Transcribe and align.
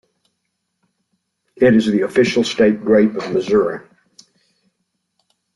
It 1.57 1.75
is 1.75 1.85
the 1.85 2.01
official 2.01 2.43
state 2.43 2.83
grape 2.83 3.13
of 3.13 3.31
Missouri. 3.31 3.87